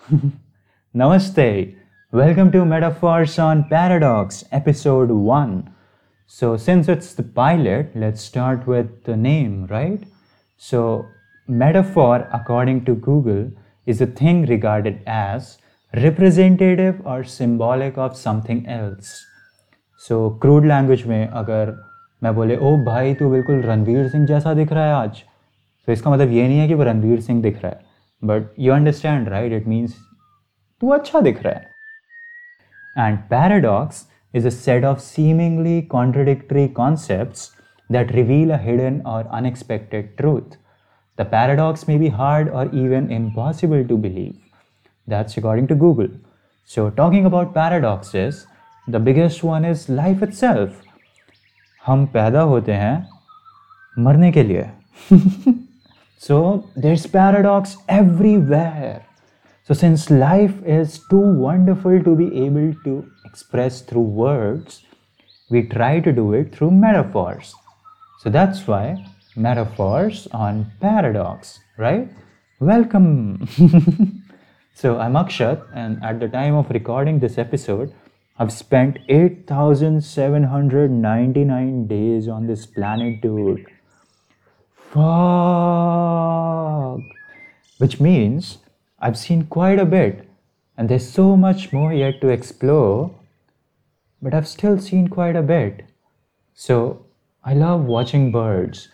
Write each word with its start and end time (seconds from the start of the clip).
Namaste. 0.95 1.75
Welcome 2.13 2.51
to 2.51 2.65
Metaphors 2.65 3.37
on 3.39 3.63
Paradox, 3.65 4.43
episode 4.51 5.09
1. 5.09 5.69
So, 6.27 6.57
since 6.57 6.87
it's 6.87 7.13
the 7.13 7.23
pilot, 7.23 7.91
let's 7.95 8.21
start 8.21 8.65
with 8.67 9.03
the 9.03 9.15
name, 9.15 9.67
right? 9.69 10.03
So, 10.57 11.05
metaphor, 11.47 12.27
according 12.31 12.85
to 12.85 12.95
Google, 12.95 13.51
is 13.85 14.01
a 14.01 14.07
thing 14.07 14.45
regarded 14.45 15.01
as 15.05 15.57
representative 15.93 17.01
or 17.05 17.23
symbolic 17.23 17.97
of 17.97 18.15
something 18.15 18.67
else. 18.67 19.25
So, 19.97 20.39
crude 20.41 20.65
language 20.65 21.05
में 21.07 21.27
अगर 21.27 21.75
मैं 22.23 22.33
बोले 22.35 22.55
ओ 22.57 22.75
भाई 22.85 23.13
तू 23.13 23.29
बिल्कुल 23.29 23.61
रणवीर 23.61 24.07
सिंह 24.09 24.25
जैसा 24.25 24.53
दिख 24.53 24.71
रहा 24.73 24.85
है 24.85 24.93
आज 24.93 25.23
तो 25.87 25.93
इसका 25.93 26.11
मतलब 26.11 26.31
ये 26.31 26.47
नहीं 26.47 26.59
है 26.59 26.67
कि 26.67 26.73
वो 26.73 26.83
रणवीर 26.83 27.21
सिंह 27.21 27.41
दिख 27.41 27.61
रहा 27.63 27.71
है 27.71 27.83
But 28.21 28.59
you 28.59 28.73
understand 28.73 29.29
right 29.29 29.53
it 29.53 29.67
means 29.67 29.95
तू 30.81 30.89
अच्छा 30.93 31.21
दिख 31.21 31.43
रहा 31.43 31.53
है 31.53 33.07
and 33.07 33.17
paradox 33.29 34.05
is 34.37 34.45
a 34.45 34.51
set 34.51 34.83
of 34.83 35.01
seemingly 35.01 35.81
contradictory 35.91 36.67
concepts 36.67 37.43
that 37.89 38.13
reveal 38.13 38.51
a 38.51 38.57
hidden 38.57 39.01
or 39.05 39.19
unexpected 39.31 40.17
truth. 40.17 40.57
The 41.17 41.25
paradox 41.25 41.87
may 41.87 41.97
be 41.97 42.09
hard 42.09 42.49
or 42.49 42.65
even 42.73 43.09
impossible 43.11 43.85
to 43.87 43.97
believe. 43.97 44.35
That's 45.07 45.37
according 45.37 45.67
to 45.67 45.75
Google. 45.75 46.09
So, 46.65 46.89
talking 46.89 47.25
about 47.25 47.53
paradoxes, 47.53 48.45
the 48.87 48.99
biggest 48.99 49.43
one 49.43 49.63
is 49.63 49.87
life 49.87 50.25
itself. 50.27 50.81
हम 51.85 52.05
पैदा 52.13 52.41
होते 52.51 52.73
हैं 52.73 52.95
मरने 54.05 54.31
के 54.31 54.43
लिए 54.43 54.69
so 56.20 56.68
there's 56.76 57.06
paradox 57.06 57.78
everywhere. 57.88 59.06
So 59.64 59.72
since 59.72 60.10
life 60.10 60.62
is 60.66 61.00
too 61.08 61.16
wonderful 61.16 62.02
to 62.02 62.14
be 62.14 62.44
able 62.44 62.74
to 62.84 63.10
express 63.24 63.80
through 63.80 64.02
words 64.02 64.84
we 65.50 65.62
try 65.62 66.00
to 66.00 66.12
do 66.12 66.34
it 66.34 66.54
through 66.54 66.72
metaphors. 66.72 67.54
So 68.18 68.28
that's 68.28 68.66
why 68.66 69.02
metaphors 69.34 70.28
on 70.32 70.70
paradox 70.80 71.58
right? 71.78 72.10
Welcome. 72.60 73.48
So 74.80 74.88
i'm 74.98 75.14
akshat 75.20 75.62
and 75.74 76.02
at 76.02 76.20
the 76.20 76.28
time 76.28 76.54
of 76.54 76.70
recording 76.70 77.18
this 77.18 77.36
episode 77.38 77.92
I've 78.38 78.52
spent 78.52 78.98
8,799 79.10 81.86
days 81.86 82.28
on 82.28 82.46
this 82.46 82.64
planet, 82.64 83.20
dude. 83.20 83.66
Fuck. 84.92 85.02
Which 87.80 88.00
means 88.00 88.58
I've 89.00 89.16
seen 89.16 89.46
quite 89.46 89.78
a 89.78 89.84
bit, 89.84 90.28
and 90.78 90.88
there's 90.88 91.08
so 91.08 91.36
much 91.36 91.72
more 91.72 91.92
yet 91.92 92.20
to 92.22 92.28
explore, 92.28 93.12
but 94.22 94.34
I've 94.34 94.48
still 94.48 94.78
seen 94.78 95.06
quite 95.06 95.36
a 95.36 95.42
bit. 95.42 95.84
So 96.58 97.06
I 97.44 97.54
love 97.54 97.84
watching 97.86 98.32
birds. 98.32 98.88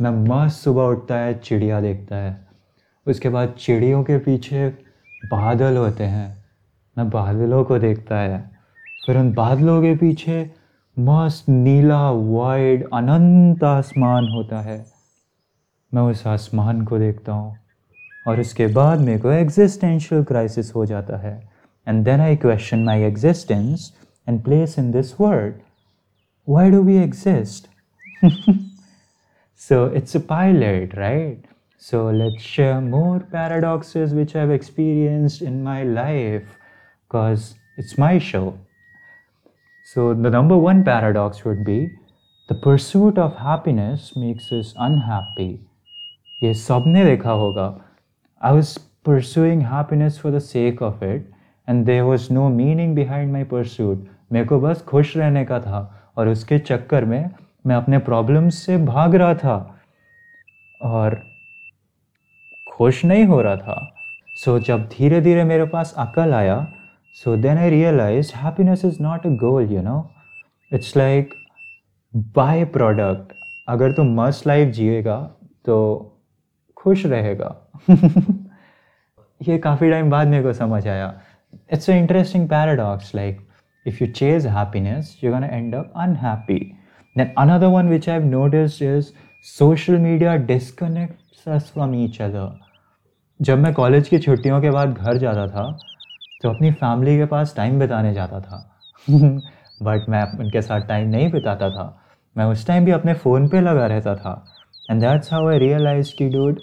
मैं 0.00 0.10
मस्त 0.24 0.58
सुबह 0.64 0.82
उठता 0.82 1.14
है 1.18 1.38
चिड़िया 1.38 1.80
देखता 1.80 2.16
है 2.16 2.32
उसके 3.06 3.28
बाद 3.28 3.54
चिड़ियों 3.58 4.02
के 4.04 4.18
पीछे 4.26 4.68
बादल 5.30 5.76
होते 5.76 6.04
हैं 6.04 6.28
मैं 6.98 7.08
बादलों 7.10 7.64
को 7.64 7.78
देखता 7.78 8.18
है 8.18 8.38
फिर 9.06 9.16
उन 9.18 9.32
बादलों 9.34 9.80
के 9.82 9.94
पीछे 9.96 10.38
मस्त 10.96 11.48
नीला 11.48 12.10
वाइड 12.10 12.88
अनंत 12.94 13.64
आसमान 13.64 14.28
होता 14.34 14.60
है 14.60 14.97
मैं 15.92 16.02
उस 16.02 16.26
आसमान 16.26 16.84
को 16.84 16.98
देखता 16.98 17.32
हूँ 17.32 17.56
और 18.28 18.40
उसके 18.40 18.66
बाद 18.66 19.00
मेरे 19.00 19.18
को 19.18 19.30
एग्जिस्टेंशियल 19.32 20.24
क्राइसिस 20.24 20.74
हो 20.74 20.84
जाता 20.86 21.16
है। 21.16 21.50
And 21.86 22.04
then 22.04 22.20
I 22.20 22.36
question 22.36 22.84
my 22.84 23.02
existence 23.02 23.92
and 24.28 24.42
place 24.44 24.78
in 24.78 24.90
this 24.92 25.20
world 25.20 25.54
why 26.48 26.70
do 26.70 26.82
we 26.82 26.96
exist 26.96 27.68
so 29.60 29.88
it's 29.90 30.16
a 30.16 30.20
pilot 30.28 30.94
right 30.94 31.46
so 31.82 32.10
let's 32.10 32.44
share 32.44 32.80
more 32.80 33.18
paradoxes 33.32 34.14
which 34.14 34.36
have 34.36 34.52
experience 34.52 35.38
in 35.42 35.62
my 35.62 35.84
life 35.84 36.42
because 36.42 37.50
it's 37.78 37.98
my 37.98 38.20
show 38.20 38.42
so 39.94 40.12
the 40.14 40.34
number 40.34 40.56
one 40.56 40.82
paradox 40.82 41.46
would 41.46 41.64
be 41.64 41.80
the 42.48 42.60
pursuit 42.64 43.18
of 43.18 43.42
happiness 43.42 44.10
makes 44.18 44.52
is 44.52 44.74
unhappy 44.80 45.67
ये 46.42 46.54
सबने 46.54 47.04
देखा 47.04 47.30
होगा। 47.30 47.80
I 48.42 48.52
was 48.52 48.78
pursuing 49.08 49.60
happiness 49.60 50.16
for 50.22 50.30
the 50.30 50.40
sake 50.40 50.80
of 50.82 51.02
it 51.02 51.20
and 51.68 51.86
there 51.86 52.06
was 52.06 52.24
no 52.30 52.48
meaning 52.56 52.90
behind 52.96 53.32
my 53.36 53.44
pursuit. 53.52 53.96
मेरे 54.32 54.46
को 54.46 54.60
बस 54.60 54.82
खुश 54.82 55.16
रहने 55.16 55.44
का 55.44 55.60
था 55.60 56.10
और 56.16 56.28
उसके 56.28 56.58
चक्कर 56.58 57.04
में 57.04 57.30
मैं 57.66 57.76
अपने 57.76 57.98
प्रॉब्लम्स 57.98 58.54
से 58.54 58.76
भाग 58.76 59.14
रहा 59.14 59.34
था 59.34 59.80
और 60.82 61.22
खुश 62.76 63.04
नहीं 63.04 63.24
हो 63.24 63.42
रहा 63.42 63.56
था। 63.56 63.94
सो 64.28 64.58
so, 64.58 64.64
जब 64.64 64.84
धीरे 64.84 65.20
धीरे 65.20 65.44
मेरे 65.44 65.64
पास 65.64 65.94
अकल 65.98 66.34
आया 66.34 66.72
so 67.14 67.36
then 67.36 67.58
I 67.58 67.70
realize 67.70 68.32
happiness 68.36 68.84
is 68.84 69.02
not 69.02 69.26
a 69.26 69.30
goal 69.30 69.72
you 69.72 69.82
know 69.82 70.10
it's 70.72 70.96
like 70.96 71.30
by 72.16 72.64
product 72.64 73.32
अगर 73.68 73.92
तुम 73.92 74.20
मस्त 74.20 74.46
लाइफ 74.46 74.68
जिएगा 74.68 75.30
तो 75.64 75.78
खुश 76.78 77.04
रहेगा। 77.06 77.54
ये 79.40 79.58
काफ़ी 79.58 79.90
टाइम 79.90 80.10
बाद 80.10 80.28
मेरे 80.28 80.42
को 80.42 80.52
समझ 80.52 80.86
आया। 80.88 81.12
It's 81.72 81.90
a 81.90 81.94
interesting 81.94 82.48
paradox 82.48 83.14
like 83.14 83.46
if 83.86 84.02
you 84.04 84.10
chase 84.12 84.46
happiness 84.46 85.16
to 85.22 85.32
end 85.58 85.74
up 85.74 85.98
unhappy. 86.04 86.60
Then 87.16 87.28
another 87.42 87.68
one 87.70 87.88
which 87.92 88.08
I've 88.08 88.26
noticed 88.26 88.82
is 88.82 89.12
social 89.50 89.98
media 89.98 90.32
disconnects 90.50 91.46
us 91.48 91.70
from 91.74 91.94
each 91.94 92.20
other. 92.26 92.48
जब 93.40 93.58
मैं 93.58 93.72
कॉलेज 93.74 94.08
की 94.08 94.18
छुट्टियों 94.18 94.60
के 94.62 94.70
बाद 94.70 94.92
घर 94.92 95.18
जाता 95.18 95.46
था 95.48 95.70
तो 96.42 96.50
अपनी 96.50 96.70
फैमिली 96.72 97.16
के 97.18 97.24
पास 97.26 97.54
टाइम 97.56 97.78
बिताने 97.80 98.12
जाता 98.14 98.40
था। 98.40 98.58
बट 99.82 100.08
मैं 100.08 100.22
उनके 100.38 100.62
साथ 100.62 100.86
टाइम 100.88 101.08
नहीं 101.08 101.30
बिताता 101.32 101.70
था। 101.70 101.86
मैं 102.36 102.44
उस 102.44 102.66
टाइम 102.66 102.84
भी 102.84 102.92
अपने 102.92 103.14
फ़ोन 103.14 103.48
पे 103.48 103.60
लगा 103.60 103.86
रहता 103.86 104.14
था। 104.16 104.44
And 104.90 105.00
that's 105.00 105.32
how 105.32 105.48
I 105.48 105.58
realize 105.58 106.12
की 106.18 106.28
डूड 106.28 106.60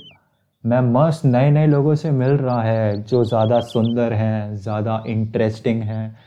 मैं 0.66 0.80
मस्त 0.81 1.26
नए 1.26 1.50
नए 1.52 1.68
लोगों 1.68 1.96
से 1.96 2.12
मिल 2.12 2.31
रहा 2.31 2.62
है 2.62 3.02
जो 3.03 3.24
ज़्यादा 3.24 3.59
सुंदर 3.59 4.14
हैं, 4.14 4.56
ज़्यादा 4.56 5.03
इंटरेस्टिंग 5.08 5.81
हैं, 5.81 6.18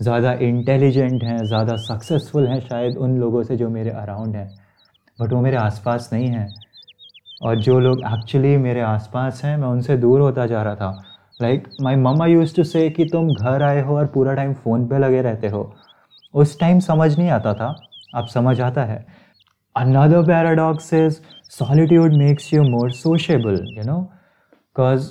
ज़्यादा 0.00 0.32
इंटेलिजेंट 0.32 1.24
हैं, 1.24 1.38
ज़्यादा 1.38 1.76
सक्सेसफुल 1.76 2.46
हैं 2.46 2.60
शायद 2.60 2.96
उन 2.96 3.18
लोगों 3.18 3.42
से 3.42 3.56
जो 3.56 3.68
मेरे 3.68 3.90
अराउंड 3.90 4.36
हैं। 4.36 4.48
बट 5.18 5.32
वो 5.32 5.40
मेरे 5.40 5.56
आसपास 5.56 6.08
नहीं 6.12 6.26
हैं। 6.26 6.48
और 7.42 7.60
जो 7.60 7.78
लोग 7.80 8.00
एक्चुअली 8.00 8.56
मेरे 8.56 8.80
आसपास 8.80 9.40
हैं, 9.44 9.56
मैं 9.56 9.68
उनसे 9.68 9.96
दूर 9.96 10.20
होता 10.20 10.46
जा 10.46 10.62
रहा 10.62 10.74
था। 10.74 10.90
Like 11.42 11.68
my 11.80 11.96
mama 11.96 12.26
use 12.26 12.54
to 12.56 12.64
say 12.64 12.88
कि 12.90 13.04
तुम 13.04 13.28
घर 13.28 13.62
आए 13.62 13.80
हो 13.80 13.96
और 13.96 14.06
पूरा 14.06 14.34
टाइम 14.34 14.52
फ़ोन 14.54 14.86
पे 14.88 14.98
लगे 14.98 15.22
रहते 15.22 15.48
हो। 15.48 15.72
उस 16.34 16.58
टाइम 16.60 16.80
समझ 16.80 17.18
नहीं 17.18 17.30
आता 17.30 17.54
था, 17.54 17.74
अब 18.14 18.26
समझ 18.26 18.60
आता 18.60 18.84
है। 18.84 19.04
Another 19.76 20.22
paradox 20.22 20.94
is 20.94 21.20
solitude 21.50 22.14
makes 22.16 22.52
you 22.54 22.62
more 22.62 22.90
sociable 22.92 23.54
you 23.76 23.82
know 23.84 23.98
because 24.00 25.08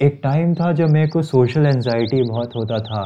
एक 0.00 0.20
टाइम 0.24 0.54
था 0.54 0.72
जब 0.72 0.88
मेरे 0.90 1.08
को 1.08 1.22
सोशल 1.22 1.66
एनजाइटी 1.66 2.22
बहुत 2.22 2.56
होता 2.56 2.78
था। 2.78 3.00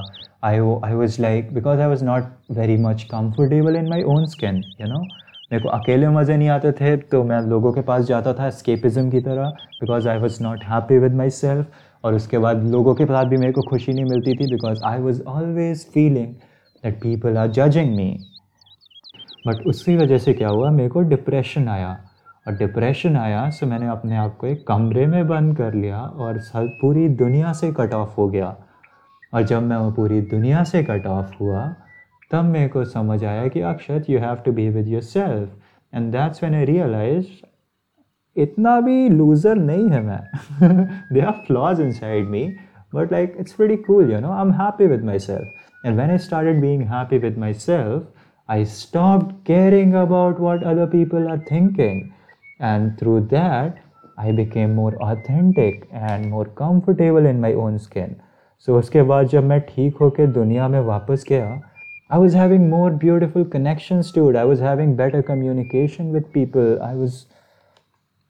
I 0.44 0.58
I 0.84 0.94
was 0.94 1.20
like 1.22 1.52
because 1.54 1.80
I 1.80 1.88
was 1.88 2.04
not 2.04 2.24
very 2.50 2.76
much 2.76 3.02
comfortable 3.10 3.76
in 3.76 3.88
my 3.88 4.02
own 4.14 4.26
skin 4.26 4.56
you 4.80 4.86
know 4.86 5.00
मेरे 5.52 5.62
को 5.62 5.68
अकेले 5.68 6.08
मज़े 6.08 6.36
नहीं 6.36 6.48
आते 6.48 6.72
थे 6.72 6.96
तो 7.12 7.22
मैं 7.24 7.40
लोगों 7.42 7.72
के 7.72 7.80
पास 7.82 8.04
जाता 8.06 8.32
था 8.34 8.50
स्केपिज़म 8.50 9.10
की 9.10 9.20
तरह 9.20 9.48
because 9.80 10.08
I 10.08 10.18
was 10.18 10.42
not 10.42 10.64
happy 10.64 10.98
with 10.98 11.14
myself 11.30 11.66
और 12.04 12.14
उसके 12.14 12.38
बाद 12.38 12.64
लोगों 12.70 12.94
के 12.94 13.04
साथ 13.04 13.24
भी 13.24 13.36
मेरे 13.36 13.52
को 13.52 13.62
खुशी 13.70 13.92
नहीं 13.92 14.04
मिलती 14.04 14.34
थी 14.34 14.50
because 14.52 14.82
I 14.84 14.98
was 14.98 15.22
always 15.22 15.86
feeling 15.94 16.26
that 16.26 17.00
people 17.02 17.38
are 17.38 17.48
judging 17.52 17.96
me 17.96 18.10
but 19.46 19.66
उसी 19.66 19.96
वजह 19.96 20.18
से 20.18 20.32
क्या 20.32 20.48
हुआ, 20.48 20.70
मेरे 20.70 20.88
को 20.88 21.00
डिप्रेशन 21.00 21.68
आया। 21.68 21.96
और 22.48 22.54
डिप्रेशन 22.56 23.16
आया 23.16 23.48
सो 23.50 23.66
मैंने 23.66 23.88
अपने 23.88 24.16
आप 24.16 24.36
को 24.36 24.46
एक 24.46 24.66
कमरे 24.68 25.06
में 25.06 25.26
बंद 25.28 25.56
कर 25.56 25.74
लिया 25.74 25.98
और 25.98 26.38
सब 26.40 26.68
पूरी 26.80 27.08
दुनिया 27.22 27.52
से 27.52 27.70
कट 27.72 27.92
ऑफ़ 27.94 28.14
हो 28.16 28.28
गया। 28.28 28.56
और 29.32 29.42
जब 29.42 29.62
मैं 29.62 29.76
वो 29.76 29.90
पूरी 29.92 30.20
दुनिया 30.30 30.62
से 30.64 30.82
कट 30.82 31.06
ऑफ़ 31.06 31.34
हुआ, 31.40 31.66
तब 32.32 32.44
मेरे 32.44 32.68
को 32.68 32.84
समझ 32.84 33.24
आया 33.24 33.46
कि 33.48 33.60
Akshat 33.60 34.10
you 34.10 34.18
have 34.18 34.34
to 34.44 34.52
be 34.52 34.68
with 34.68 34.88
yourself 35.02 35.94
and 35.94 36.10
that's 36.12 36.42
when 36.44 36.54
I 36.54 36.64
realize 36.64 37.26
इतना 38.36 38.80
भी 38.80 39.08
लूज़र 39.08 39.54
नहीं 39.54 39.88
है 39.90 40.02
मैं। 40.02 40.20
They 41.12 41.20
are 41.20 41.32
flaws 41.46 41.80
inside 41.92 42.28
me 42.28 42.44
but 42.94 43.12
like 43.12 43.36
it's 43.40 43.60
very 43.60 43.76
cool 43.76 44.12
you 44.12 44.20
know 44.20 44.32
I 44.32 44.40
am 44.40 44.52
happy 44.52 44.86
with 44.86 45.04
myself 45.18 45.86
and 45.86 45.96
when 46.00 46.10
I 46.10 46.18
started 46.18 46.60
being 46.60 46.82
happy 46.88 47.18
with 47.18 47.38
myself 47.54 48.12
I 48.48 48.64
stop 48.64 49.32
caring 49.46 49.94
about 49.94 50.40
what 50.40 50.64
other 50.64 50.86
people 50.86 51.28
are 51.28 51.38
thinking. 51.50 52.08
And 52.59 52.97
through 52.97 53.27
that, 53.31 53.77
I 54.17 54.31
became 54.31 54.75
more 54.75 54.95
authentic 55.01 55.87
and 55.91 56.29
more 56.29 56.45
comfortable 56.45 57.25
in 57.25 57.41
my 57.41 57.53
own 57.53 57.79
skin. 57.79 58.15
So 58.59 58.77
उसके 58.79 59.01
बाद 59.03 59.27
जब 59.27 59.43
मैं 59.43 59.59
ठीक 59.69 59.97
होके 60.01 60.27
दुनिया 60.33 60.67
में 60.67 60.79
वापस 60.79 61.25
गया 61.29 61.61
I 62.09 62.17
was 62.17 62.33
having 62.33 62.69
more 62.69 62.91
beautiful 62.91 63.43
connections 63.43 64.11
to 64.11 64.29
it. 64.29 64.35
I 64.35 64.43
was 64.45 64.59
having 64.59 64.95
better 64.95 65.23
communication 65.23 66.11
with 66.11 66.31
people. 66.31 66.79
I 66.81 66.93
was, 66.93 67.25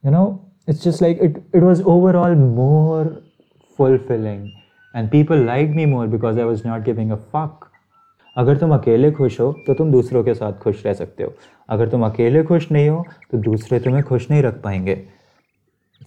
you 0.04 0.12
know, 0.12 0.46
it's 0.68 0.82
just 0.84 1.02
like 1.02 1.18
it, 1.18 1.44
it 1.54 1.62
was 1.62 1.82
overall 1.82 2.34
more 2.34 3.22
fulfilling. 3.76 4.54
And 4.94 5.12
people 5.12 5.38
liked 5.38 5.76
me 5.76 5.86
more 5.86 6.08
because 6.08 6.38
I 6.38 6.46
was 6.46 6.64
not 6.64 6.86
giving 6.86 7.12
a 7.12 7.18
fuck. 7.18 7.67
अगर 8.39 8.57
तुम 8.57 8.75
अकेले 8.75 9.11
खुश 9.13 9.39
हो 9.41 9.53
तो 9.67 9.75
तुम 9.75 9.91
दूसरों 9.93 10.23
के 10.25 10.35
साथ 10.35 10.59
खुश 10.63 10.85
रह 10.87 10.93
सकते 10.95 11.23
हो 11.25 11.33
अगर 11.77 11.89
तुम 11.91 12.05
अकेले 12.07 12.43
खुश 12.51 12.71
नहीं 12.73 12.89
हो 12.89 13.05
तो 13.31 13.39
दूसरे 13.51 13.81
तुम्हें 13.87 14.03
खुश 14.11 14.31
नहीं 14.31 14.43
रख 14.43 14.61
पाएँगे 14.65 14.95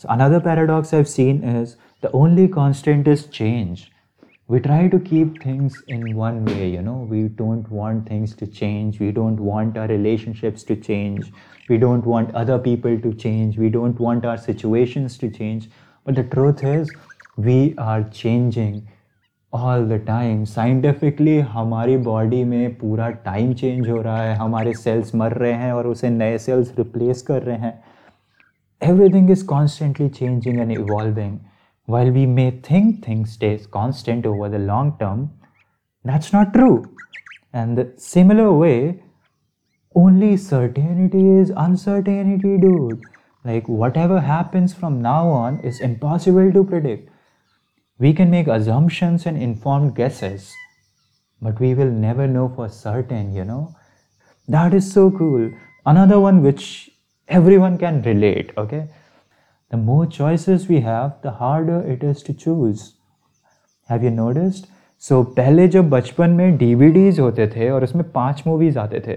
another 0.10 0.40
paradox 0.40 0.94
I 0.96 1.04
seen 1.16 1.42
is 1.62 1.76
the 2.04 2.12
only 2.16 2.48
constant 2.60 3.08
is 3.08 3.28
change 3.40 3.88
we 4.50 4.60
try 4.60 4.90
to 4.90 4.98
keep 5.00 5.36
things 5.42 5.76
in 5.88 6.02
one 6.14 6.40
way 6.46 6.66
you 6.70 6.80
know 6.86 6.96
we 7.10 7.20
don't 7.42 7.68
want 7.72 8.02
things 8.08 8.32
to 8.40 8.48
change 8.56 8.98
we 9.04 9.12
don't 9.18 9.44
want 9.50 9.78
our 9.78 9.88
relationships 9.92 10.66
to 10.72 10.76
change 10.88 11.30
we 11.70 11.78
don't 11.84 12.10
want 12.14 12.34
other 12.42 12.58
people 12.66 12.98
to 13.06 13.12
change 13.22 13.62
we 13.62 13.70
don't 13.76 14.02
want 14.08 14.28
our 14.32 14.42
situations 14.48 15.16
to 15.22 15.30
change 15.38 15.70
but 16.08 16.20
the 16.22 16.26
truth 16.34 16.66
is 16.74 16.92
we 17.38 17.58
are 17.86 18.04
changing 18.20 18.76
all 19.54 19.88
the 19.90 19.94
time 20.08 20.44
scientifically 20.46 21.38
हमारी 21.40 21.96
body 21.98 22.44
में 22.44 22.74
पूरा 22.76 23.10
time 23.26 23.54
change 23.54 23.90
हो 23.90 24.02
रहा 24.02 24.22
है। 24.22 24.36
हमारे 24.36 24.74
sales 24.74 25.14
मर 25.16 25.34
रहे 25.34 25.54
हैं 25.54 25.72
और 25.74 25.88
उसे 25.88 26.10
नए 26.10 26.38
सेल्स 26.38 26.74
रिप्लेस 26.78 27.22
कर 27.22 27.42
रहे 27.44 27.58
हैं। 27.58 27.74
Everything 28.82 29.32
is 29.32 29.46
constantly 29.46 30.08
changing 30.10 30.60
and 30.60 30.72
evolving 30.72 31.38
while 31.88 32.12
we 32.12 32.26
may 32.26 32.50
think 32.72 33.02
thing 33.08 33.26
stays 33.26 33.66
constant 33.66 34.28
over 34.28 34.50
the 34.50 34.62
long 34.62 34.94
term 35.00 35.26
that's 36.06 36.34
not 36.36 36.54
true 36.54 36.76
and 37.56 37.86
similar 38.00 38.48
way 38.62 38.74
only 39.96 40.36
certainty 40.38 41.40
is 41.40 41.54
uncertainty 41.54 42.58
dude 42.58 43.00
like 43.46 43.70
whatever 43.98 44.20
happens 44.26 44.76
from 44.76 44.94
now 45.02 45.32
on 45.34 45.60
is 45.66 45.84
impossible 45.84 46.52
to 46.52 46.64
predict 46.64 47.10
We 48.02 48.14
can 48.14 48.32
make 48.32 48.48
assumptions 48.48 49.28
and 49.28 49.38
informed 49.38 49.94
guesses, 49.96 50.56
but 51.42 51.60
we 51.60 51.76
will 51.76 51.92
never 51.92 52.26
know 52.26 52.52
for 52.56 52.68
certain, 52.68 53.36
you 53.36 53.46
know. 53.46 53.76
That 54.48 54.74
is 54.74 54.92
so 54.92 55.12
cool. 55.12 55.52
Another 55.86 56.20
one 56.20 56.42
which 56.42 56.90
everyone 57.30 57.78
can 57.78 58.02
relate, 58.02 58.54
okay? 58.58 58.88
The 59.72 59.78
more 59.78 60.08
choices 60.08 60.68
we 60.68 60.80
have, 60.82 61.22
the 61.22 61.32
harder 61.34 61.82
it 61.84 62.04
is 62.04 62.24
to 62.24 62.34
choose. 62.34 62.94
Have 63.90 64.04
you 64.04 64.10
noticed? 64.10 64.66
So 65.02 65.16
so, 65.16 65.36
पहले 65.36 65.68
जब 65.68 65.90
बचपन 65.90 66.30
में 66.30 66.58
DVDs 66.58 67.20
होते 67.20 67.48
थे 67.56 67.70
और 67.70 67.84
उसमें 67.84 68.04
पाँच 68.12 68.44
movies 68.48 68.80
आते 68.80 69.00
थे 69.08 69.16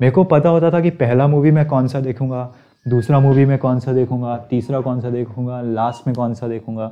मेरे 0.00 0.10
को 0.10 0.24
पता 0.24 0.48
होता 0.48 0.70
था 0.72 0.80
कि 0.80 0.90
पहला 1.00 1.26
मूवी 1.28 1.50
मैं 1.50 1.66
कौन 1.68 1.88
सा 1.88 2.00
देखूँगा 2.00 2.44
दूसरा 2.88 3.20
मूवी 3.20 3.44
में 3.46 3.56
कौन 3.58 3.80
सा 3.80 3.92
देखूँगा 3.92 4.36
तीसरा 4.50 4.80
कौन 4.80 5.00
सा 5.00 5.10
देखूँगा 5.10 5.60
लास्ट 5.62 6.06
में 6.06 6.14
कौन 6.16 6.34
सा 6.34 6.48
देखूँगा 6.48 6.90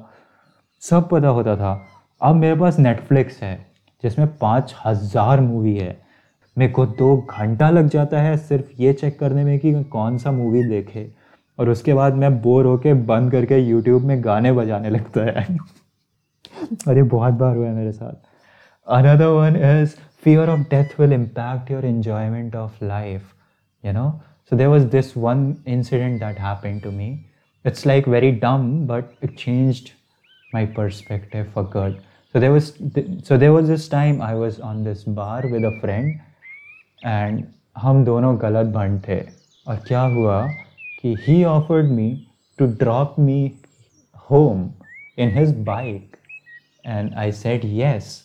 सब 0.82 1.08
पता 1.08 1.28
होता 1.28 1.56
था। 1.56 1.72
अब 2.20 2.34
मेरे 2.34 2.54
पास 2.54 2.78
नेटफ्लिक्स 2.78 3.42
है, 3.42 3.66
जिसमें 4.04 4.36
पाँच 4.36 4.74
हज़ार 4.86 5.40
मूवी 5.40 5.76
है। 5.76 5.96
मेरे 6.56 6.72
को 6.72 6.86
दो 6.86 7.16
घंटा 7.30 7.70
लग 7.70 7.88
जाता 7.88 8.20
है 8.20 8.36
सिर्फ़ 8.36 8.82
ये 8.82 8.92
चेक 8.92 9.18
करने 9.18 9.44
में 9.44 9.58
कि 9.58 9.72
कौन 9.84 10.18
सा 10.18 10.30
मूवी 10.32 10.62
देखे। 10.64 11.10
और 11.58 11.68
उसके 11.68 11.94
बाद 11.94 12.14
मैं 12.14 12.40
बोर 12.42 12.66
होके 12.66 12.94
बंद 13.04 13.30
करके 13.32 13.58
यूट्यूब 13.58 14.02
में 14.02 14.24
गाने 14.24 14.52
बजाने 14.52 14.90
लगता 14.90 15.20
है। 15.20 15.46
अरे 16.88 17.02
बहुत 17.02 17.34
बार 17.34 17.56
हुआ 17.56 17.66
है 17.66 17.74
मेरे 17.74 17.92
साथ। 17.92 18.28
Another 18.86 19.26
one 19.26 19.56
is 19.56 19.94
fear 20.24 20.48
of 20.48 20.60
death 20.60 21.00
will 21.00 21.12
impact 21.12 21.70
your 21.70 21.84
enjoyment 21.84 22.56
of 22.56 22.84
life 22.84 23.32
you 23.84 23.92
know 23.92 24.10
so 24.52 24.56
there 24.56 24.66
was 24.66 24.84
this 24.86 25.16
one 25.16 25.54
incident 25.68 26.18
that 26.20 26.40
happen 26.40 26.78
to 26.80 26.90
me 26.90 27.08
it's 27.64 27.86
like 27.86 28.08
very 28.08 28.30
dumb 28.42 28.68
but 28.86 29.24
it 29.24 29.36
changed 29.38 29.88
my 30.52 30.66
perspective 30.66 31.48
for 31.52 31.64
good. 31.64 32.00
So 32.32 32.40
there 32.40 32.52
was 32.52 32.72
so 33.22 33.36
there 33.36 33.52
was 33.52 33.68
this 33.68 33.88
time 33.88 34.20
I 34.22 34.34
was 34.34 34.60
on 34.60 34.84
this 34.84 35.04
bar 35.04 35.42
with 35.44 35.64
a 35.64 35.78
friend 35.80 36.20
and 37.04 37.46
हम 37.78 38.04
दोनों 38.04 38.36
गलत 38.42 38.66
बंद 38.74 39.02
थे 39.08 39.20
और 39.68 39.76
क्या 39.88 40.00
हुआ 40.14 40.46
कि 41.02 41.14
he 41.26 41.36
offered 41.54 41.90
me 41.98 42.08
to 42.58 42.66
drop 42.82 43.18
me 43.18 43.38
home 44.30 44.72
in 45.16 45.30
his 45.30 45.52
bike 45.52 46.18
and 46.84 47.14
I 47.14 47.30
said 47.30 47.64
yes 47.64 48.24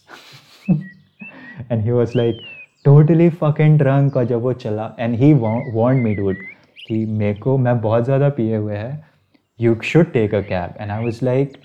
and 1.69 1.83
he 1.83 1.91
was 1.91 2.15
like 2.15 2.43
totally 2.85 3.29
fucking 3.41 3.77
drunk 3.77 4.17
और 4.17 4.25
जब 4.25 4.41
वो 4.41 4.53
चला 4.65 4.95
and 4.99 5.15
he 5.23 5.33
warned 5.33 6.03
me 6.07 6.15
dude 6.15 6.43
कि 6.87 7.05
मेरे 7.05 7.39
को 7.39 7.57
मैं 7.57 7.79
बहुत 7.81 8.03
ज़्यादा 8.05 8.29
पिए 8.39 8.55
हुए 8.55 8.75
है 8.77 9.03
you 9.57 9.75
should 9.89 10.13
take 10.13 10.33
a 10.33 10.43
cab 10.51 10.75
and 10.79 10.91
I 10.91 10.99
was 11.05 11.21
like 11.29 11.57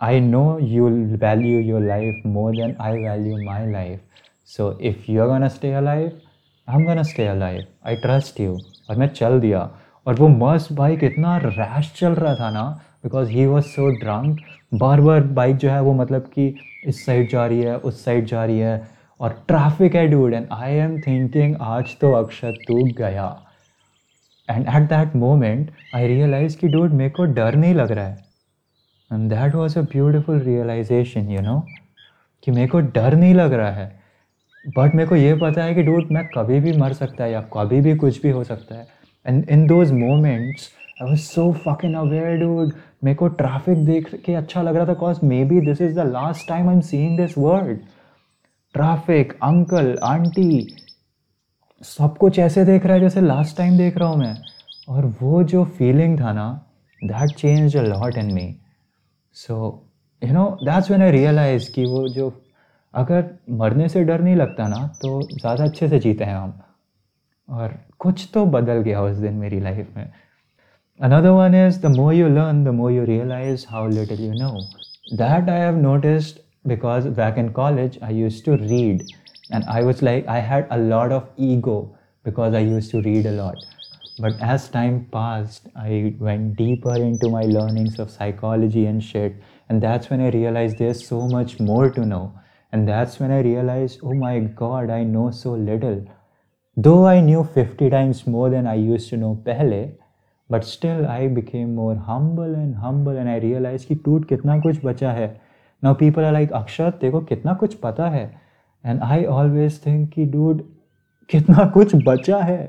I 0.00 0.18
know 0.18 0.56
you'll 0.56 1.16
value 1.18 1.58
your 1.58 1.80
life 1.80 2.24
more 2.24 2.54
than 2.54 2.74
I 2.80 2.92
value 2.92 3.36
my 3.44 3.66
life. 3.66 4.00
So 4.44 4.78
if 4.80 5.06
you're 5.06 5.26
gonna 5.26 5.50
stay 5.50 5.74
alive, 5.74 6.12
I'm 6.68 6.86
gonna 6.86 7.04
stay 7.04 7.26
alive. 7.26 7.66
I 7.84 7.96
trust 7.96 8.40
you. 8.40 8.54
और 8.90 8.96
मैं 8.96 9.06
चल 9.08 9.38
दिया 9.40 9.58
और 10.06 10.14
वो 10.14 10.28
मस्त 10.28 10.72
bike 10.72 11.04
इतना 11.04 11.36
rash 11.44 11.92
चल 11.96 12.14
रहा 12.14 12.34
था 12.34 12.50
ना 12.50 12.62
because 13.04 13.28
he 13.30 13.44
was 13.46 13.64
so 13.64 13.90
drunk 13.98 14.38
बार 14.74 15.00
बार 15.00 15.20
बाइक 15.36 15.56
जो 15.56 15.70
है 15.70 15.82
वो 15.82 15.92
मतलब 15.94 16.30
कि 16.34 16.46
इस 16.88 17.04
साइड 17.06 17.28
जा 17.30 17.46
रही 17.46 17.60
है 17.62 17.76
उस 17.78 18.04
साइड 18.04 18.26
जा 18.26 18.44
रही 18.44 18.58
है 18.58 18.74
और 19.20 19.36
ट्रैफ़िक 19.48 19.94
है 19.96 20.06
dude 20.08 20.34
and 20.34 20.46
I 20.52 20.72
am 20.76 20.98
thinking 21.06 21.56
आज 21.60 21.96
तो 22.00 22.12
अक्षर 22.22 22.56
तू 22.66 22.82
गया 22.98 23.28
and 24.48 24.66
at 24.66 24.88
that 24.88 25.16
moment 25.16 25.70
I 25.94 26.06
realize 26.06 26.58
कि 26.58 26.68
डूड 26.68 26.92
मेरे 26.92 27.10
को 27.10 27.24
डर 27.34 27.56
नहीं 27.56 27.74
लग 27.74 27.92
रहा 27.92 28.06
है 28.06 28.29
and 29.10 29.28
that 29.30 29.54
was 29.54 29.78
a 29.78 29.82
beautiful 29.92 30.40
realization 30.40 31.30
you 31.30 31.40
know 31.42 31.58
कि 32.42 32.50
मेरे 32.50 32.68
को 32.68 32.80
डर 32.80 33.16
नहीं 33.16 33.34
लग 33.34 33.52
रहा 33.52 33.70
है। 33.70 33.98
बट 34.76 34.94
मेरे 34.94 35.08
को 35.08 35.16
ये 35.16 35.34
पता 35.36 35.64
है 35.64 35.74
कि 35.74 35.82
डूट 35.82 36.10
मैं 36.12 36.26
कभी 36.28 36.60
भी 36.60 36.72
मर 36.78 36.92
सकता 36.92 37.24
है 37.24 37.32
या 37.32 37.40
कभी 37.54 37.80
भी 37.80 37.94
कुछ 37.96 38.20
भी 38.22 38.30
हो 38.30 38.44
सकता 38.44 38.74
है। 38.74 38.86
And 39.26 39.48
in 39.50 39.66
those 39.66 39.92
moments 39.92 40.68
I 41.02 41.08
was 41.08 41.20
so 41.20 41.52
fucking 41.64 41.94
aware 41.96 42.36
dude 42.40 42.72
मेरे 43.04 43.14
को 43.14 43.28
ट्रैफ़िक 43.36 43.84
देख 43.86 44.14
के 44.24 44.34
अच्छा 44.34 44.62
लग 44.62 44.76
रहा 44.76 44.86
था 44.86 44.92
because 44.92 45.24
maybe 45.44 45.60
this 45.60 45.80
is 45.80 45.94
the 45.94 46.06
last 46.08 46.48
time 46.48 46.68
I 46.68 46.74
am 46.74 46.80
seeing 46.90 47.16
this 47.18 47.38
world 47.38 47.78
traffic 48.74 49.32
uncle 49.42 49.96
aunty 50.04 50.66
सब 51.82 52.16
कुछ 52.16 52.38
ऐसे 52.38 52.64
देख 52.64 52.86
रहा 52.86 52.94
है 52.94 53.00
जैसे 53.00 53.20
लास्ट 53.20 53.56
टाइम 53.56 53.76
देख 53.78 53.96
रहा 53.98 54.08
हूँ 54.08 54.18
मैं। 54.18 54.36
और 54.88 55.04
वो 55.20 55.42
जो 55.44 55.64
फीलिंग 55.78 56.18
था 56.20 56.32
ना 56.32 56.48
that 57.02 57.30
change 57.30 57.76
a 57.76 57.82
lot 57.82 58.16
in 58.18 58.32
me 58.34 58.54
so 59.34 59.56
you 60.22 60.32
know 60.32 60.44
that's 60.64 60.90
when 60.90 61.02
I 61.02 61.10
realize 61.10 61.70
कि 61.72 61.84
वो 61.84 62.06
जो 62.08 62.32
अगर 62.94 63.24
मरने 63.60 63.88
से 63.88 64.04
डर 64.04 64.20
नहीं 64.20 64.36
लगता 64.36 64.68
ना 64.68 64.86
तो 65.02 65.20
ज़्यादा 65.22 65.64
अच्छे 65.64 65.88
से 65.88 65.98
जीते 66.00 66.24
हैं 66.24 66.36
हम। 66.36 66.60
और 67.48 67.78
कुछ 67.98 68.28
तो 68.34 68.44
बदल 68.46 68.82
गया 68.82 69.02
उस 69.02 69.16
दिन 69.16 69.34
मेरी 69.34 69.60
लाइफ 69.60 69.96
में। 69.96 70.10
Another 71.00 71.28
one 71.28 71.54
is 71.66 71.80
the 71.82 71.96
more 71.96 72.14
you 72.14 72.28
learn 72.28 72.64
the 72.64 72.68
more 72.82 72.92
you 72.92 73.04
realize 73.04 73.66
how 73.70 73.88
little 73.88 74.24
you 74.26 74.32
know 74.32 74.52
that 75.16 75.48
I 75.50 75.60
have 75.60 75.80
noticed 75.88 76.48
because 76.70 77.06
back 77.18 77.38
in 77.40 77.46
college, 77.56 77.94
I 78.06 78.08
used 78.14 78.40
to 78.46 78.54
read 78.70 79.04
and 79.50 79.68
I 79.74 79.76
was 79.82 80.02
like, 80.08 80.26
I 80.32 80.40
had 80.48 80.66
a 80.70 80.76
lot 80.90 81.12
of 81.18 81.22
ego 81.50 81.76
because 82.24 82.56
I 82.58 82.60
used 82.60 82.90
to 82.94 83.00
read 83.06 83.28
a 83.30 83.32
lot. 83.36 83.62
But 84.20 84.38
as 84.40 84.68
time 84.68 85.06
passed, 85.10 85.68
I 85.74 86.14
went 86.18 86.56
deeper 86.56 86.94
into 86.94 87.30
my 87.30 87.42
learnings 87.42 87.98
of 87.98 88.10
psychology 88.10 88.84
and 88.84 89.02
shit. 89.02 89.36
And 89.68 89.82
that's 89.82 90.10
when 90.10 90.20
I 90.20 90.28
realized 90.28 90.78
there's 90.78 91.06
so 91.06 91.26
much 91.28 91.58
more 91.58 91.90
to 91.90 92.04
know. 92.04 92.32
And 92.70 92.86
that's 92.86 93.18
when 93.18 93.30
I 93.30 93.40
realized, 93.40 94.00
oh 94.02 94.12
my 94.12 94.40
god, 94.40 94.90
I 94.90 95.04
know 95.04 95.30
so 95.30 95.52
little. 95.52 96.04
Though 96.76 97.06
I 97.06 97.20
knew 97.20 97.44
50 97.44 97.88
times 97.90 98.26
more 98.26 98.50
than 98.50 98.66
I 98.66 98.74
used 98.74 99.08
to 99.10 99.16
know 99.16 99.42
pehle, 99.46 99.92
but 100.50 100.64
still 100.64 101.06
I 101.06 101.28
became 101.28 101.74
more 101.74 101.94
humble 101.94 102.54
and 102.54 102.74
humble 102.74 103.16
and 103.16 103.28
I 103.28 103.38
realized 103.38 103.88
कि 103.88 103.94
टूट 104.04 104.28
कितना 104.28 104.58
कुछ 104.60 104.84
बचा 104.84 105.12
है 105.12 105.28
Now 105.82 105.94
people 105.94 106.24
are 106.24 106.32
like, 106.32 106.52
अक्षत 106.52 106.98
देखो 107.00 107.20
कितना 107.20 107.54
कुछ 107.54 107.74
पता 107.74 108.08
है 108.10 108.24
And 108.84 109.02
I 109.02 109.24
always 109.36 109.78
think 109.86 110.12
कि 110.14 110.26
dude 110.32 110.62
कितना 111.30 111.64
कुछ 111.74 111.94
बचा 112.06 112.38
है 112.38 112.60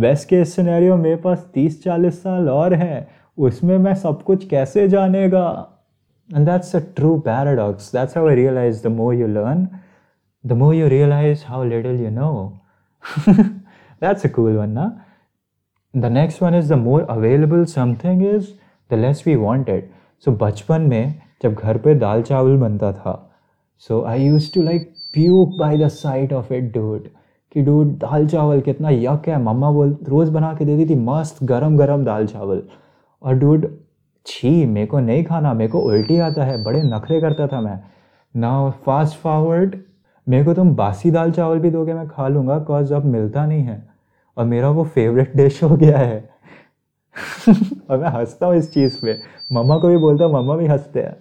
बेस्ट 0.00 0.28
केस 0.28 0.54
सिनेरियो 0.56 0.96
मेरे 0.96 1.16
पास 1.16 1.50
तीस 1.54 1.82
चालीस 1.82 2.22
साल 2.22 2.48
और 2.48 2.74
है। 2.74 3.08
उसमें 3.38 3.76
मैं 3.78 3.94
सब 3.94 4.22
कुछ 4.22 4.46
कैसे 4.48 4.88
जानेगा? 4.88 5.46
And 6.30 6.46
that's 6.46 6.74
a 6.76 6.78
true 6.96 7.18
paradox 7.20 7.92
that's 7.92 8.16
how 8.16 8.28
I 8.28 8.34
realize 8.34 8.82
the 8.82 8.90
more 8.92 9.14
you 9.14 9.26
learn 9.28 9.66
the 10.44 10.52
more 10.62 10.74
you 10.74 10.88
realize 10.88 11.44
how 11.46 11.64
little 11.64 12.00
you 12.00 12.10
know 12.10 12.30
that's 13.28 14.26
a 14.26 14.28
cool 14.28 14.56
one 14.56 14.70
ना 14.70 14.86
the 15.94 16.12
next 16.12 16.42
one 16.42 16.54
is 16.54 16.72
the 16.72 16.78
more 16.78 17.06
available 17.10 17.64
something 17.64 18.22
is 18.26 18.48
the 18.90 18.98
less 18.98 19.22
we 19.26 19.34
wanted 19.36 19.90
so 20.26 20.32
बचपन 20.42 20.82
में 20.90 21.14
जब 21.42 21.54
घर 21.54 21.78
पे 21.78 21.94
दाल 21.94 22.22
चावल 22.22 22.56
बनता 22.56 22.92
था 22.92 23.14
so 23.88 24.02
I 24.04 24.24
use 24.24 24.52
to 24.54 24.62
like 24.62 24.92
puke 25.14 25.58
by 25.58 25.78
the 25.78 25.88
sight 25.88 26.32
of 26.32 26.52
it 26.54 26.72
dude 26.74 27.08
कि 27.52 27.62
डूड, 27.62 27.86
दाल 27.86 28.26
चावल 28.26 28.60
कितना 28.60 28.90
यक 28.90 29.22
है 29.28 29.42
मम्मा 29.42 29.70
बोल, 29.70 29.96
रोज़ 30.08 30.30
बना 30.30 30.54
के 30.54 30.64
देती 30.64 30.94
थी, 30.94 30.98
मस्त 30.98 31.44
गरम 31.44 31.76
गरम 31.76 32.04
दाल 32.04 32.26
चावल। 32.26 32.62
और 33.22 33.34
डूड, 33.34 33.78
छी, 34.26 34.66
मेरे 34.66 34.86
को 34.86 35.00
नहीं 35.00 35.24
खाना, 35.24 35.54
मेरे 35.54 35.70
को 35.70 35.80
उल्टी 35.80 36.18
आता 36.18 36.44
है, 36.44 36.64
बड़े 36.64 36.82
नखरे 36.82 37.20
करता 37.20 37.46
था 37.46 37.60
मैं। 37.60 37.80
ना 38.36 38.70
फास्ट 38.70 39.18
फॉरवर्ड 39.18 39.76
मेरे 40.28 40.44
को 40.44 40.54
तुम 40.54 40.76
बासी 40.76 41.10
दाल 41.10 41.32
चावल 41.32 41.58
भी 41.58 41.70
दोगे, 41.70 41.94
मैं 41.94 42.08
खा 42.08 42.28
लूँगा 42.28 42.58
कॉज 42.58 42.92
अब 42.92 43.04
मिलता 43.04 43.46
नहीं 43.46 43.62
है। 43.62 43.88
और 44.36 44.44
मेरा 44.44 44.70
वो 44.70 44.84
फेवरेट 44.84 45.36
डिश 45.36 45.62
हो 45.62 45.76
गया 45.76 45.98
है। 45.98 46.30
और 47.90 47.98
मैं 47.98 48.08
हंसता 48.08 48.46
हूँ 48.46 48.56
इस 48.56 48.72
चीज़ 48.74 48.98
पे। 49.02 49.18
मम्मा 49.52 49.78
को 49.78 49.88
भी 49.88 49.96
बोलता 49.96 50.24
हूँ 50.24 50.34
मम्मा 50.34 50.56
भी 50.56 50.66
हँसते 50.66 51.00
हैं। 51.00 51.16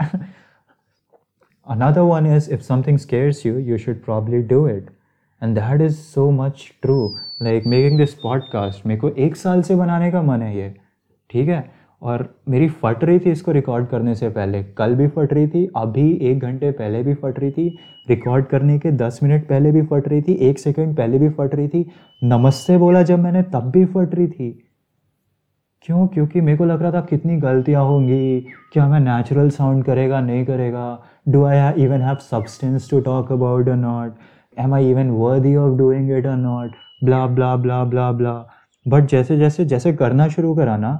Another 1.67 2.01
one 2.01 2.35
is 2.35 2.51
if 2.51 2.61
something 2.61 2.97
scares 2.97 3.45
you 3.45 3.57
you 3.57 3.77
should 3.77 4.03
probably 4.03 4.41
do 4.41 4.67
it 4.67 4.89
and 5.43 5.55
that 5.55 5.81
is 5.81 5.93
so 5.93 6.31
much 6.31 6.71
true 6.81 7.15
like 7.41 7.63
making 7.67 7.97
this 7.97 8.13
podcast 8.13 8.87
मेरे 8.87 8.99
को 8.99 9.09
एक 9.09 9.35
साल 9.35 9.61
से 9.61 9.75
बनाने 9.75 10.11
का 10.11 10.21
मन 10.21 10.41
है 10.41 10.57
ये। 10.57 10.75
ठीक 11.29 11.49
है? 11.49 11.81
और 12.01 12.35
मेरी 12.49 12.69
फट 12.69 13.03
रही 13.03 13.19
थी 13.19 13.31
इसको 13.31 13.51
रिकॉर्ड 13.51 13.87
करने 13.87 14.15
से 14.15 14.29
पहले। 14.29 14.63
कल 14.63 14.95
भी 14.95 15.07
फट 15.07 15.33
रही 15.33 15.47
थी, 15.47 15.71
अभी 15.75 16.11
एक 16.13 16.39
घंटे 16.39 16.71
पहले 16.71 17.03
भी 17.03 17.13
फट 17.13 17.39
रही 17.39 17.51
थी। 17.51 17.77
रिकॉर्ड 18.09 18.45
करने 18.45 18.79
के 18.79 18.91
दस 18.91 19.19
मिनट 19.23 19.47
पहले 19.47 19.71
भी 19.71 19.81
फट 19.81 20.07
रही 20.07 20.21
थी, 20.21 20.33
एक 20.33 20.59
सेकंड 20.59 20.95
पहले 20.95 21.19
भी 21.19 21.29
फट 21.29 21.55
रही 21.55 21.67
थी। 21.67 21.89
नमस्ते 22.23 22.77
बोला 22.77 23.03
जब 23.03 23.19
मैंने, 23.19 23.43
तब 23.43 23.71
भी 23.71 23.85
फट 23.85 24.15
रही 24.15 24.27
थी। 24.27 24.67
क्यों? 25.81 26.07
क्योंकि 26.07 26.41
मेरे 26.41 26.57
को 26.57 26.65
लग 26.65 26.81
रहा 26.81 26.91
था 26.91 27.01
कितनी 27.01 27.37
गलतियाँ 27.37 27.83
होंगी। 27.83 28.41
क्या 28.73 28.87
मैं 28.87 28.99
नेचुरल 28.99 29.49
साउंड 29.49 29.83
करेगा, 29.83 30.21
नहीं 30.21 30.45
करेगा? 30.45 31.03
Do 31.29 31.43
I 31.43 31.73
even 31.73 32.01
have 32.01 32.15
substance 32.15 32.89
to 32.89 32.99
talk 32.99 33.31
about 33.31 33.69
or 33.69 33.75
not 33.75 34.13
am 34.57 34.73
I 34.73 34.89
even 34.91 35.09
worthy 35.09 35.55
of 35.55 35.77
doing 35.77 36.11
it 36.11 36.25
or 36.25 36.35
not 36.35 36.71
blah 37.03 37.25
blah 37.27 37.55
blah 37.55 37.83
blah 37.83 38.11
blah 38.11 38.33
but 38.87 39.05
जैसे 39.05 39.37
जैसे 39.37 39.65
जैसे 39.65 39.93
करना 39.93 40.27
शुरू 40.27 40.55
करा 40.55 40.77
ना, 40.77 40.93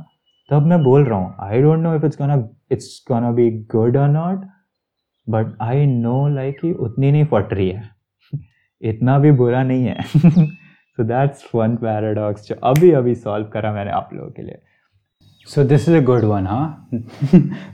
तब 0.50 0.66
मैं 0.66 0.84
बोल 0.84 1.06
रहा 1.06 1.20
हूँ 1.20 1.36
I 1.40 1.62
don't 1.62 1.80
know 1.80 1.96
if 1.96 2.06
it's 2.06 2.18
gonna 2.18 2.50
it's 2.72 3.06
gonna 3.08 3.32
be 3.32 3.50
good 3.72 3.98
or 3.98 4.08
not 4.08 4.46
but 5.30 5.56
I 5.62 5.86
know 5.86 6.28
like 6.28 6.60
कि 6.62 6.72
उतनी 6.72 7.12
नहीं 7.12 7.26
फट 7.26 7.54
रही 7.54 7.70
है। 7.70 7.90
इतना 8.82 9.18
भी 9.20 9.32
बुरा 9.32 9.64
नहीं 9.64 9.86
है। 9.86 10.02
सो 10.02 11.04
दैट्स 11.04 11.50
वन 11.56 11.76
पैराडॉक्स 11.76 12.48
जो 12.48 12.56
अभी 12.64 12.92
अभी 12.92 13.16
सॉल्व 13.16 13.48
करा 13.48 13.74
मैंने 13.74 13.92
आप 13.92 14.10
लोगों 14.14 14.30
के 14.32 14.42
लिए। 14.42 14.60
So 15.48 15.64
this 15.64 15.90
is 15.90 15.98
a 15.98 16.02
good 16.06 16.24
one 16.24 16.48
हाँ। 16.48 16.90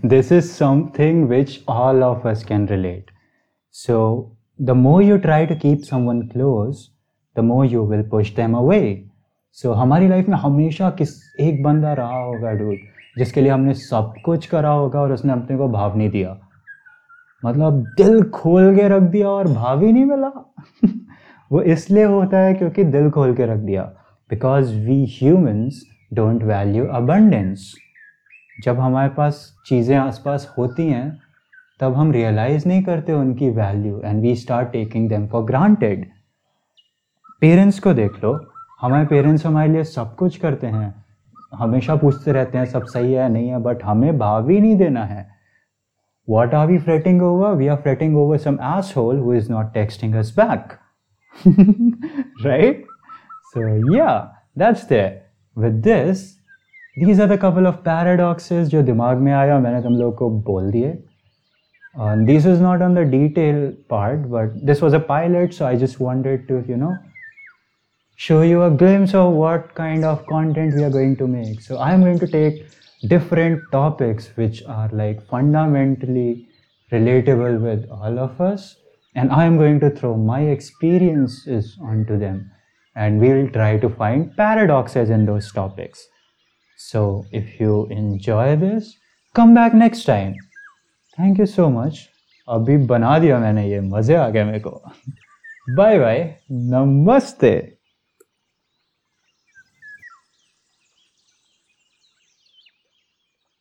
This 0.06 0.32
is 0.32 0.46
something 0.46 1.28
which 1.30 1.64
all 1.70 2.04
of 2.04 2.28
us 2.28 2.44
can 2.44 2.68
relate 2.68 3.12
so 3.72 3.98
more 4.62 5.04
you 5.04 5.18
try 5.18 5.46
to 5.46 5.56
keep 5.56 5.80
someone 5.80 6.22
close 6.22 6.78
the 7.38 7.40
more 7.40 7.66
you 7.66 7.86
will 7.86 8.10
push 8.10 8.36
them 8.36 8.54
away 8.58 9.10
so 9.52 9.70
so, 9.70 9.78
हमारी 9.78 10.08
life 10.08 10.30
में 10.30 10.38
हमेशा 10.38 10.90
किस 10.90 11.10
एक 11.40 11.64
बंदा 11.64 11.94
रहा 11.94 12.18
होगा 12.18 12.52
dude 12.52 12.78
जिसके 13.18 13.42
लिए 13.42 13.52
हमने 13.52 13.74
सब 13.74 14.14
कुछ 14.26 14.46
करा 14.46 14.70
होगा 14.70 15.00
और 15.00 15.12
उसने 15.12 15.34
अपने 15.34 15.58
को 15.58 15.68
भाव 15.68 15.98
नहीं 15.98 16.10
दिया। 16.10 16.38
मतलब 17.46 17.84
दिल 17.98 18.24
खोल 18.24 18.76
के 18.76 18.88
रख 18.88 19.02
दिया 19.02 19.30
और 19.30 19.48
भाव 19.48 19.84
ही 19.84 19.92
नहीं 19.92 20.06
मिला। 20.06 20.54
वो 21.52 21.62
इसलिए 21.62 22.04
होता 22.04 22.40
है 22.40 22.54
क्योंकि 22.54 22.84
दिल 22.84 23.10
खोल 23.10 23.34
के 23.34 23.46
रख 23.46 23.58
दिया। 23.58 23.84
Because 24.30 24.76
we 24.76 25.06
humans 25.22 25.84
don't 26.14 26.44
value 26.44 26.86
abundance 26.86 27.74
जब 28.64 28.80
हमारे 28.80 29.10
पास 29.10 29.56
चीज़ें 29.66 29.98
आसपास 29.98 30.56
होती 30.58 30.88
हैं 30.88 31.27
तब 31.80 31.96
हम 31.96 32.12
रियलाइज़ 32.12 32.68
नहीं 32.68 32.84
करते 32.84 33.14
उनकी 33.14 33.50
value 33.52 34.00
and 34.06 34.22
we 34.22 34.36
start 34.36 34.72
taking 34.72 35.10
them 35.10 35.28
for 35.28 35.44
granted 35.46 36.06
parents 37.42 37.80
को 37.80 37.94
देख 37.94 38.24
लो, 38.24 38.40
हमारे 38.82 39.06
पेरेंट्स 39.06 39.46
हमारे 39.46 39.72
लिए 39.72 39.84
सब 39.84 40.16
कुछ 40.16 40.38
करते 40.38 40.68
हैं। 40.68 40.94
हमेशा 41.56 41.96
पूछते 41.96 42.32
रहते 42.32 42.58
हैं, 42.58 42.66
सब 42.66 42.86
सही 42.86 43.14
है, 43.14 43.30
नहीं 43.30 43.50
है 43.50 43.60
बट 43.64 43.84
हमें 43.84 44.18
भाव 44.18 44.50
ही 44.50 44.60
नहीं 44.60 44.76
देना 44.78 45.04
है। 45.06 45.28
What 46.28 46.54
are 46.54 46.68
we 46.68 46.78
fretting 46.80 47.22
over 47.24 47.54
we 47.56 47.68
are 47.68 47.76
fretting 47.78 48.18
over 48.18 48.38
some 48.38 48.58
asshole 48.98 49.20
who 49.20 49.34
is 49.34 49.52
not 49.52 49.74
texting 49.74 50.16
us 50.16 50.34
back 50.38 50.74
right 52.46 52.86
so 53.46 53.96
yeah 53.96 54.10
that's 54.58 54.88
there 54.90 55.22
with 55.58 55.74
this 55.84 56.26
these 56.98 57.22
are 57.22 57.28
the 57.28 57.40
couple 57.42 57.68
of 57.68 57.76
paradoxes 57.86 58.68
जो 58.68 58.82
दिमाग 58.84 59.18
में 59.18 59.32
आया 59.34 59.60
मैंने 59.60 59.82
तुम 59.84 59.96
लोग 59.96 60.16
को 60.18 60.30
बोल 60.30 60.72
दिए। 60.72 60.92
Um, 61.98 62.25
this 62.25 62.46
is 62.46 62.60
not 62.60 62.84
on 62.84 62.94
the 62.94 63.04
detail 63.04 63.74
part, 63.89 64.30
but 64.30 64.50
this 64.63 64.82
was 64.82 64.94
a 64.94 65.00
pilot, 65.00 65.54
so 65.54 65.66
I 65.66 65.75
just 65.75 66.00
wanted 66.00 66.48
to, 66.48 66.63
you 66.68 66.77
know, 66.77 66.96
show 68.16 68.44
you 68.44 68.63
a 68.63 68.70
glimpse 68.70 69.16
of 69.16 69.34
what 69.34 69.74
kind 69.74 70.06
of 70.06 70.25
content 70.27 70.75
we 70.75 70.84
are 70.84 70.92
going 70.92 71.16
to 71.18 71.27
make. 71.27 71.62
So 71.62 71.80
I'm 71.80 72.01
going 72.01 72.20
to 72.20 72.27
take 72.27 72.68
different 73.08 73.63
topics 73.72 74.30
which 74.36 74.63
are 74.68 74.89
like 74.92 75.27
fundamentally 75.27 76.48
relatable 76.92 77.62
with 77.62 77.89
all 77.89 78.20
of 78.20 78.39
us, 78.42 78.75
and 79.16 79.32
I'm 79.32 79.58
going 79.58 79.80
to 79.80 79.89
throw 79.89 80.16
my 80.16 80.42
experiences 80.42 81.77
onto 81.82 82.20
them, 82.20 82.51
and 82.96 83.20
we'll 83.20 83.50
try 83.50 83.77
to 83.80 83.89
find 83.89 84.36
paradoxes 84.38 85.10
in 85.10 85.25
those 85.25 85.51
topics. 85.51 86.08
So 86.77 87.25
if 87.32 87.60
you 87.60 87.88
enjoy 87.88 88.56
this, 88.56 88.96
come 89.34 89.56
back 89.56 89.74
next 89.74 90.04
time. 90.04 90.36
Thank 91.20 91.40
you 91.40 91.46
so 91.46 91.70
much 91.70 92.10
अभी 92.50 92.78
बना 92.78 93.20
दिया 93.20 93.40
मैंने 93.40 93.70
ये, 93.70 93.82
मज़े 93.82 94.16
आ 94.16 94.30
गए 94.30 94.44
मेरे 94.44 94.60
को। 94.60 94.84
Bye 95.70 96.00
bye 96.00 96.36
नमस्ते। 96.52 97.77